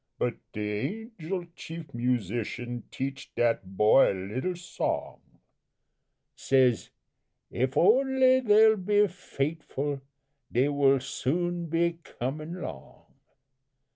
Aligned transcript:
But 0.17 0.33
de 0.51 1.09
Angel 1.19 1.45
Chief 1.55 1.93
Musician 1.93 2.81
teach 2.89 3.29
dat 3.35 3.77
boy 3.77 4.11
a 4.11 4.15
little 4.33 4.55
song 4.55 5.19
Says 6.35 6.89
'If 7.51 7.77
only 7.77 8.41
dey 8.41 8.73
be 8.73 9.05
fait'ful 9.07 10.01
dey 10.51 10.69
will 10.69 10.99
soon 11.01 11.67
be 11.67 11.99
comin' 12.03 12.59
'long.' 12.63 13.13